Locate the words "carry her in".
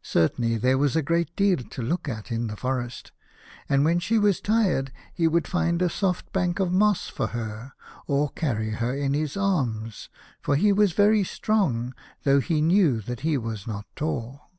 8.30-9.12